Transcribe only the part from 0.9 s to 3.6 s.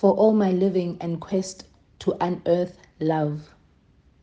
and quest to unearth love.